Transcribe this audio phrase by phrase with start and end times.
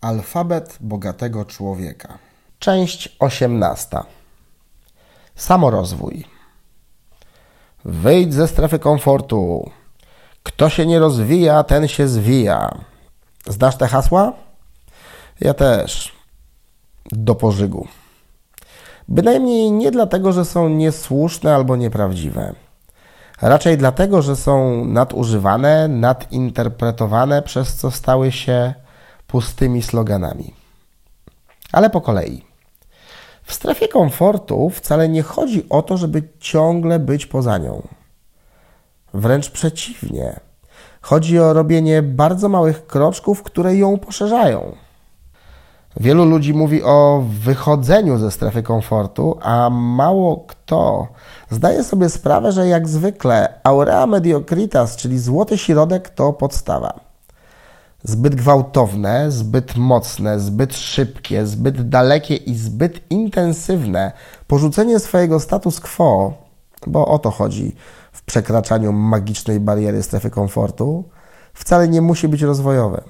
[0.00, 2.18] Alfabet bogatego człowieka.
[2.58, 4.04] Część osiemnasta.
[5.34, 6.24] Samorozwój.
[7.84, 9.70] Wyjdź ze strefy komfortu.
[10.42, 12.78] Kto się nie rozwija, ten się zwija.
[13.46, 14.32] Znasz te hasła?
[15.40, 16.12] Ja też.
[17.12, 17.88] Do pożygu.
[19.08, 22.54] Bynajmniej nie dlatego, że są niesłuszne albo nieprawdziwe.
[23.42, 28.74] Raczej dlatego, że są nadużywane, nadinterpretowane, przez co stały się
[29.30, 30.54] pustymi sloganami.
[31.72, 32.42] Ale po kolei.
[33.42, 37.82] W strefie komfortu wcale nie chodzi o to, żeby ciągle być poza nią.
[39.14, 40.40] Wręcz przeciwnie.
[41.00, 44.76] Chodzi o robienie bardzo małych kroczków, które ją poszerzają.
[45.96, 51.08] Wielu ludzi mówi o wychodzeniu ze strefy komfortu, a mało kto
[51.50, 57.09] zdaje sobie sprawę, że jak zwykle aurea mediocritas, czyli złoty środek, to podstawa.
[58.02, 64.12] Zbyt gwałtowne, zbyt mocne, zbyt szybkie, zbyt dalekie i zbyt intensywne
[64.46, 66.32] porzucenie swojego status quo,
[66.86, 67.76] bo o to chodzi
[68.12, 71.04] w przekraczaniu magicznej bariery strefy komfortu,
[71.54, 73.02] wcale nie musi być rozwojowe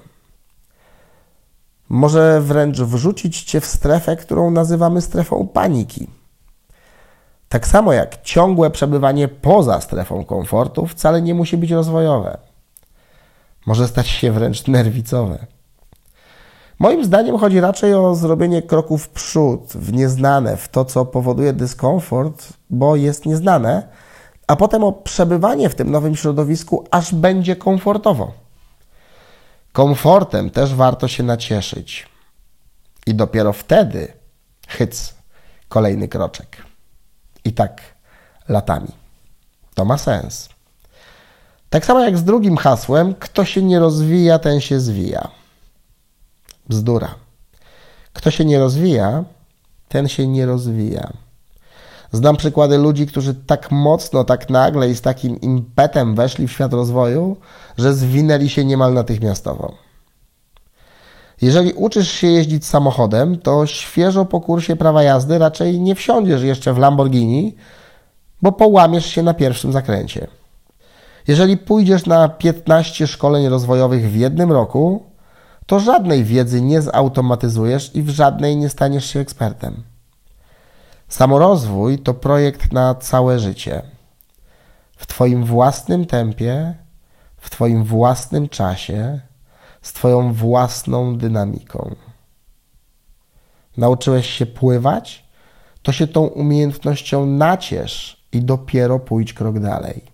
[1.91, 6.07] może wręcz wrzucić cię w strefę, którą nazywamy strefą paniki.
[7.49, 12.37] Tak samo jak ciągłe przebywanie poza strefą komfortu wcale nie musi być rozwojowe.
[13.65, 15.45] Może stać się wręcz nerwicowe.
[16.79, 21.53] Moim zdaniem chodzi raczej o zrobienie kroku w przód, w nieznane, w to, co powoduje
[21.53, 23.87] dyskomfort, bo jest nieznane,
[24.47, 28.33] a potem o przebywanie w tym nowym środowisku, aż będzie komfortowo.
[29.71, 32.09] Komfortem też warto się nacieszyć.
[33.07, 34.13] I dopiero wtedy
[34.67, 35.13] hyc,
[35.69, 36.63] kolejny kroczek.
[37.45, 37.81] I tak
[38.49, 38.91] latami.
[39.75, 40.49] To ma sens.
[41.71, 45.27] Tak samo jak z drugim hasłem, kto się nie rozwija, ten się zwija.
[46.69, 47.15] Bzdura.
[48.13, 49.23] Kto się nie rozwija,
[49.87, 51.13] ten się nie rozwija.
[52.11, 56.73] Znam przykłady ludzi, którzy tak mocno, tak nagle i z takim impetem weszli w świat
[56.73, 57.37] rozwoju,
[57.77, 59.73] że zwinęli się niemal natychmiastowo.
[61.41, 66.73] Jeżeli uczysz się jeździć samochodem, to świeżo po kursie prawa jazdy raczej nie wsiądziesz jeszcze
[66.73, 67.55] w Lamborghini,
[68.41, 70.40] bo połamiesz się na pierwszym zakręcie.
[71.31, 75.05] Jeżeli pójdziesz na 15 szkoleń rozwojowych w jednym roku,
[75.65, 79.83] to żadnej wiedzy nie zautomatyzujesz i w żadnej nie staniesz się ekspertem.
[81.07, 83.81] Samorozwój to projekt na całe życie.
[84.95, 86.75] W Twoim własnym tempie,
[87.37, 89.19] w Twoim własnym czasie,
[89.81, 91.95] z Twoją własną dynamiką.
[93.77, 95.25] Nauczyłeś się pływać?
[95.81, 100.10] To się tą umiejętnością naciesz i dopiero pójdź krok dalej.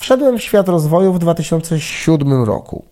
[0.00, 2.84] Wszedłem w świat rozwoju w 2007 roku.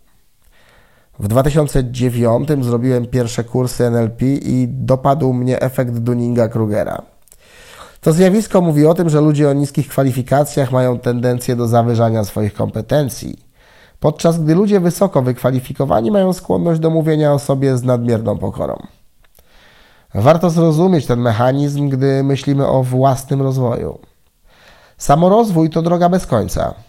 [1.18, 7.02] W 2009 zrobiłem pierwsze kursy NLP i dopadł mnie efekt Dunninga-Krugera.
[8.00, 12.54] To zjawisko mówi o tym, że ludzie o niskich kwalifikacjach mają tendencję do zawyżania swoich
[12.54, 13.38] kompetencji,
[14.00, 18.76] podczas gdy ludzie wysoko wykwalifikowani mają skłonność do mówienia o sobie z nadmierną pokorą.
[20.14, 23.98] Warto zrozumieć ten mechanizm, gdy myślimy o własnym rozwoju.
[24.98, 26.87] Samorozwój to droga bez końca.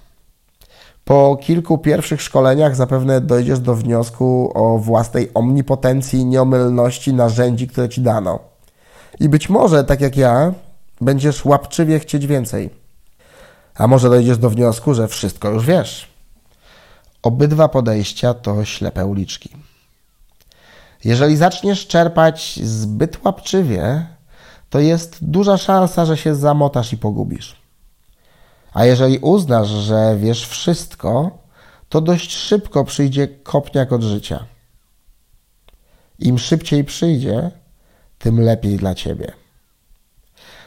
[1.09, 7.90] Po kilku pierwszych szkoleniach zapewne dojdziesz do wniosku o własnej omnipotencji i nieomylności narzędzi, które
[7.90, 8.40] ci dano.
[9.20, 10.53] I być może, tak jak ja,
[11.02, 12.70] będziesz łapczywie chcieć więcej.
[13.75, 16.09] A może dojdziesz do wniosku, że wszystko już wiesz.
[17.24, 19.50] Obydwa podejścia to ślepe uliczki.
[21.03, 24.06] Jeżeli zaczniesz czerpać zbyt łapczywie,
[24.70, 27.59] to jest duża szansa, że się zamotasz i pogubisz.
[28.74, 31.31] A jeżeli uznasz, że wiesz wszystko,
[31.90, 34.46] to dość szybko przyjdzie kopniak od życia.
[36.19, 37.52] Im szybciej przyjdzie,
[38.19, 39.31] tym lepiej dla ciebie.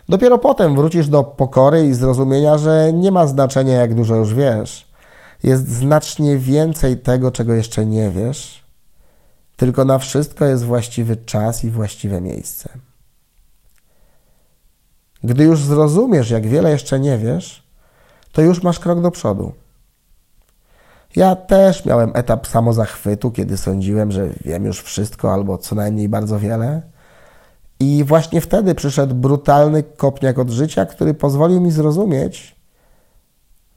[0.09, 4.93] Dopiero potem wrócisz do pokory i zrozumienia, że nie ma znaczenia, jak dużo już wiesz.
[5.43, 8.65] Jest znacznie więcej tego, czego jeszcze nie wiesz,
[9.57, 12.69] tylko na wszystko jest właściwy czas i właściwe miejsce.
[15.25, 17.62] Gdy już zrozumiesz, jak wiele jeszcze nie wiesz,
[18.33, 19.53] to już masz krok do przodu.
[21.17, 26.39] Ja też miałem etap samozachwytu, kiedy sądziłem, że wiem już wszystko albo co najmniej bardzo
[26.39, 26.83] wiele.
[27.81, 32.57] I właśnie wtedy przyszedł brutalny kopniak od życia, który pozwolił mi zrozumieć,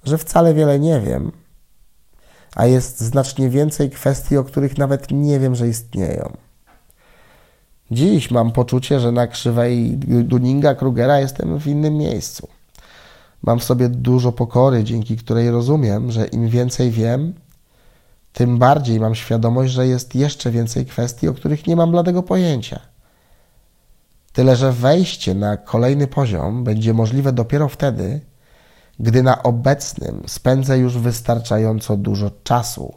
[0.03, 1.31] że wcale wiele nie wiem,
[2.55, 6.37] a jest znacznie więcej kwestii, o których nawet nie wiem, że istnieją.
[7.91, 12.47] Dziś mam poczucie, że na krzywej Dunninga-Krugera jestem w innym miejscu.
[13.43, 17.33] Mam w sobie dużo pokory, dzięki której rozumiem, że im więcej wiem,
[18.33, 22.79] tym bardziej mam świadomość, że jest jeszcze więcej kwestii, o których nie mam bladego pojęcia.
[24.33, 28.21] Tyle, że wejście na kolejny poziom będzie możliwe dopiero wtedy,
[28.99, 32.93] gdy na obecnym spędzę już wystarczająco dużo czasu,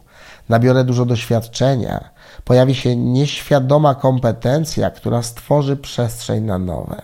[0.49, 2.09] nabiorę dużo doświadczenia,
[2.43, 7.01] pojawi się nieświadoma kompetencja, która stworzy przestrzeń na nowe.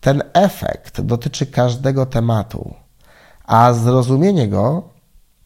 [0.00, 2.74] Ten efekt dotyczy każdego tematu,
[3.44, 4.82] a zrozumienie go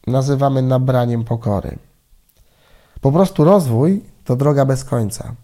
[0.07, 1.77] nazywamy nabraniem pokory.
[3.01, 5.35] Po prostu rozwój to droga bez końca.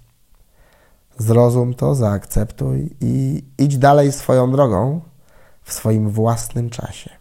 [1.17, 5.01] Zrozum to, zaakceptuj i idź dalej swoją drogą
[5.63, 7.20] w swoim własnym czasie.